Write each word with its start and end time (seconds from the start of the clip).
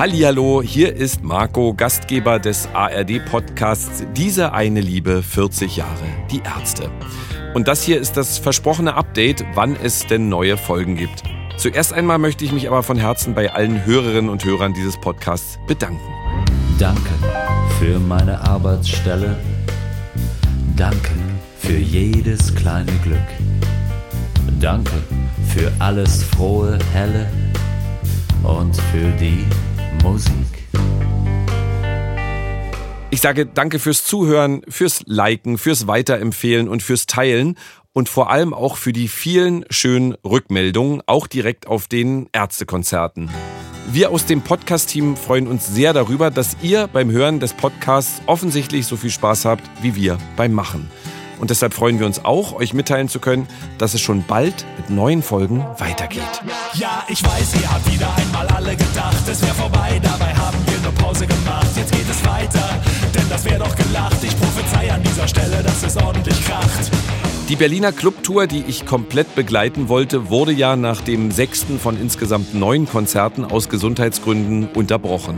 Hallihallo, 0.00 0.62
hier 0.62 0.96
ist 0.96 1.22
Marco, 1.22 1.74
Gastgeber 1.74 2.38
des 2.38 2.70
ARD-Podcasts 2.72 4.06
Diese 4.16 4.54
eine 4.54 4.80
Liebe 4.80 5.22
40 5.22 5.76
Jahre, 5.76 6.06
die 6.30 6.38
Ärzte. 6.38 6.90
Und 7.52 7.68
das 7.68 7.82
hier 7.82 8.00
ist 8.00 8.16
das 8.16 8.38
versprochene 8.38 8.94
Update, 8.94 9.44
wann 9.52 9.76
es 9.76 10.06
denn 10.06 10.30
neue 10.30 10.56
Folgen 10.56 10.96
gibt. 10.96 11.22
Zuerst 11.58 11.92
einmal 11.92 12.16
möchte 12.16 12.46
ich 12.46 12.52
mich 12.52 12.66
aber 12.66 12.82
von 12.82 12.96
Herzen 12.96 13.34
bei 13.34 13.52
allen 13.52 13.84
Hörerinnen 13.84 14.30
und 14.30 14.42
Hörern 14.42 14.72
dieses 14.72 14.98
Podcasts 14.98 15.58
bedanken. 15.66 16.00
Danke 16.78 17.10
für 17.78 17.98
meine 17.98 18.40
Arbeitsstelle. 18.40 19.36
Danke 20.76 21.10
für 21.58 21.76
jedes 21.76 22.54
kleine 22.54 22.92
Glück. 23.04 23.18
Danke 24.62 24.94
für 25.52 25.70
alles 25.78 26.24
frohe, 26.24 26.78
helle 26.94 27.30
und 28.42 28.74
für 28.74 29.10
die 29.20 29.44
Musik. 30.02 30.32
Ich 33.10 33.20
sage 33.20 33.46
danke 33.46 33.78
fürs 33.78 34.04
Zuhören, 34.04 34.62
fürs 34.68 35.02
Liken, 35.06 35.58
fürs 35.58 35.86
Weiterempfehlen 35.86 36.68
und 36.68 36.82
fürs 36.82 37.06
Teilen 37.06 37.56
und 37.92 38.08
vor 38.08 38.30
allem 38.30 38.54
auch 38.54 38.76
für 38.76 38.92
die 38.92 39.08
vielen 39.08 39.64
schönen 39.68 40.14
Rückmeldungen, 40.24 41.02
auch 41.06 41.26
direkt 41.26 41.66
auf 41.66 41.88
den 41.88 42.28
Ärztekonzerten. 42.32 43.28
Wir 43.92 44.12
aus 44.12 44.26
dem 44.26 44.42
Podcast-Team 44.42 45.16
freuen 45.16 45.48
uns 45.48 45.66
sehr 45.66 45.92
darüber, 45.92 46.30
dass 46.30 46.56
ihr 46.62 46.86
beim 46.86 47.10
Hören 47.10 47.40
des 47.40 47.54
Podcasts 47.54 48.22
offensichtlich 48.26 48.86
so 48.86 48.96
viel 48.96 49.10
Spaß 49.10 49.44
habt 49.44 49.64
wie 49.82 49.96
wir 49.96 50.18
beim 50.36 50.52
Machen. 50.52 50.88
Und 51.40 51.48
deshalb 51.48 51.72
freuen 51.72 51.98
wir 51.98 52.06
uns 52.06 52.24
auch, 52.24 52.52
euch 52.52 52.74
mitteilen 52.74 53.08
zu 53.08 53.18
können, 53.18 53.48
dass 53.78 53.94
es 53.94 54.02
schon 54.02 54.24
bald 54.24 54.66
mit 54.76 54.90
neuen 54.90 55.22
Folgen 55.22 55.64
weitergeht. 55.78 56.22
Ja, 56.74 57.02
ich 57.08 57.24
weiß, 57.24 57.54
ihr 57.60 57.72
habt 57.72 57.90
wieder 57.90 58.14
einmal 58.14 58.46
alle 58.48 58.76
gedacht, 58.76 59.26
es 59.26 59.40
wäre 59.42 59.54
vorbei, 59.54 59.98
dabei 60.02 60.34
haben 60.34 60.58
wir 60.66 60.78
nur 60.82 60.92
Pause 60.92 61.26
gemacht. 61.26 61.66
Jetzt 61.76 61.92
geht 61.92 62.08
es 62.10 62.24
weiter, 62.26 62.68
denn 63.14 63.26
das 63.30 63.44
wäre 63.46 63.58
doch 63.58 63.74
gelacht. 63.74 64.22
Ich 64.22 64.38
prophezei 64.38 64.92
an 64.92 65.02
dieser 65.02 65.26
Stelle, 65.26 65.62
dass 65.62 65.82
es 65.82 65.96
ordentlich 65.96 66.44
kracht. 66.44 66.90
Die 67.48 67.56
Berliner 67.56 67.90
Clubtour, 67.90 68.46
die 68.46 68.62
ich 68.68 68.84
komplett 68.84 69.34
begleiten 69.34 69.88
wollte, 69.88 70.28
wurde 70.28 70.52
ja 70.52 70.76
nach 70.76 71.00
dem 71.00 71.30
sechsten 71.30 71.80
von 71.80 72.00
insgesamt 72.00 72.54
neun 72.54 72.86
Konzerten 72.86 73.44
aus 73.44 73.68
Gesundheitsgründen 73.68 74.68
unterbrochen. 74.74 75.36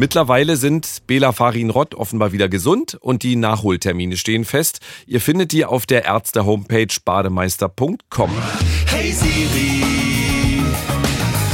Mittlerweile 0.00 0.56
sind 0.56 1.02
Bela 1.06 1.32
Farin 1.32 1.68
Rott 1.68 1.94
offenbar 1.94 2.32
wieder 2.32 2.48
gesund 2.48 2.96
und 3.02 3.22
die 3.22 3.36
Nachholtermine 3.36 4.16
stehen 4.16 4.46
fest. 4.46 4.80
Ihr 5.06 5.20
findet 5.20 5.52
die 5.52 5.66
auf 5.66 5.84
der 5.84 6.06
Ärzte-Homepage 6.06 6.86
bademeister.com. 7.04 8.30
Hey 8.86 9.12
Siri, 9.12 9.82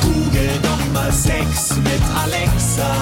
google 0.00 0.50
doch 0.62 0.92
mal 0.94 1.10
Sex 1.10 1.78
mit 1.78 2.00
Alexa. 2.22 2.94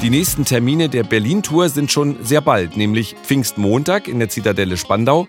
Die 0.00 0.10
nächsten 0.10 0.44
Termine 0.44 0.88
der 0.88 1.02
Berlin-Tour 1.02 1.68
sind 1.68 1.90
schon 1.90 2.14
sehr 2.22 2.42
bald, 2.42 2.76
nämlich 2.76 3.16
Pfingstmontag 3.24 4.06
in 4.06 4.20
der 4.20 4.28
Zitadelle 4.28 4.76
Spandau, 4.76 5.26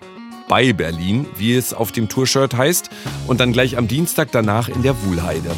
bei 0.48 0.72
Berlin, 0.72 1.26
wie 1.36 1.56
es 1.56 1.74
auf 1.74 1.90
dem 1.90 2.08
Tourshirt 2.08 2.56
heißt, 2.56 2.90
und 3.26 3.40
dann 3.40 3.52
gleich 3.52 3.76
am 3.76 3.88
Dienstag 3.88 4.30
danach 4.30 4.68
in 4.68 4.84
der 4.84 4.94
Wuhlheide. 5.02 5.50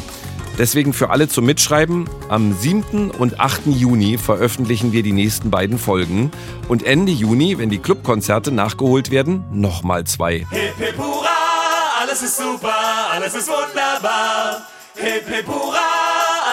Deswegen 0.57 0.93
für 0.93 1.09
alle 1.09 1.27
zum 1.27 1.45
Mitschreiben, 1.45 2.09
am 2.29 2.53
7. 2.53 3.11
und 3.11 3.41
8. 3.41 3.67
Juni 3.67 4.17
veröffentlichen 4.17 4.93
wir 4.93 5.03
die 5.03 5.11
nächsten 5.11 5.51
beiden 5.51 5.77
Folgen 5.77 6.31
und 6.69 6.83
Ende 6.83 7.11
Juni, 7.11 7.57
wenn 7.57 7.69
die 7.69 7.79
Clubkonzerte 7.79 8.53
nachgeholt 8.53 9.11
werden, 9.11 9.43
nochmal 9.51 10.05
zwei. 10.05 10.45
Hip 10.51 10.77
hip 10.77 10.97
hurra, 10.97 11.27
alles 12.01 12.21
ist 12.21 12.37
super, 12.37 12.73
alles 13.11 13.35
ist 13.35 13.49
wunderbar. 13.49 14.61
Hip 14.95 15.27
hip 15.27 15.45
hurra, 15.45 15.77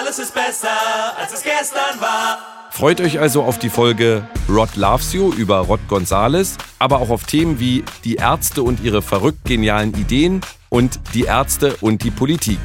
alles 0.00 0.18
ist 0.18 0.34
besser, 0.34 0.68
als 1.16 1.32
es 1.32 1.42
gestern 1.44 2.00
war. 2.00 2.38
Freut 2.72 3.00
euch 3.00 3.20
also 3.20 3.44
auf 3.44 3.60
die 3.60 3.68
Folge 3.68 4.26
Rod 4.48 4.74
Loves 4.74 5.12
You 5.12 5.32
über 5.32 5.58
Rod 5.58 5.86
Gonzales, 5.86 6.56
aber 6.80 6.96
auch 6.96 7.10
auf 7.10 7.22
Themen 7.24 7.60
wie 7.60 7.84
die 8.02 8.16
Ärzte 8.16 8.64
und 8.64 8.82
ihre 8.82 9.00
verrückt 9.00 9.44
genialen 9.44 9.94
Ideen 9.94 10.40
und 10.70 10.98
die 11.14 11.24
Ärzte 11.24 11.76
und 11.80 12.02
die 12.02 12.10
Politik. 12.10 12.58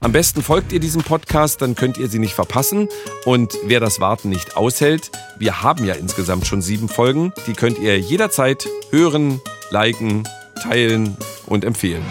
Am 0.00 0.12
besten 0.12 0.42
folgt 0.42 0.72
ihr 0.72 0.80
diesem 0.80 1.02
Podcast, 1.02 1.62
dann 1.62 1.74
könnt 1.74 1.96
ihr 1.96 2.08
sie 2.08 2.18
nicht 2.18 2.34
verpassen. 2.34 2.88
Und 3.24 3.56
wer 3.64 3.80
das 3.80 3.98
Warten 3.98 4.28
nicht 4.28 4.56
aushält, 4.56 5.10
wir 5.38 5.62
haben 5.62 5.84
ja 5.84 5.94
insgesamt 5.94 6.46
schon 6.46 6.60
sieben 6.60 6.88
Folgen, 6.88 7.32
die 7.46 7.54
könnt 7.54 7.78
ihr 7.78 7.98
jederzeit 7.98 8.68
hören, 8.90 9.40
liken, 9.70 10.28
teilen 10.62 11.16
und 11.46 11.64
empfehlen. 11.64 12.04